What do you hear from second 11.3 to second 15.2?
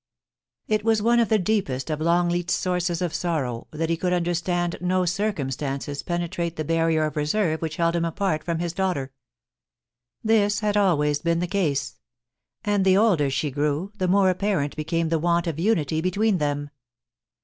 the case; and the older she grew, the more apparent became the